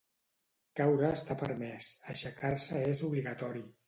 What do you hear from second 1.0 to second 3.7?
està permès. Aixecar-se és obligatori.